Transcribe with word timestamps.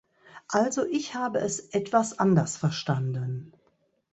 Also 0.47 0.83
ich 0.87 1.13
habe 1.13 1.37
es 1.41 1.59
etwas 1.59 2.17
anders 2.17 2.57
verstanden. 2.57 3.53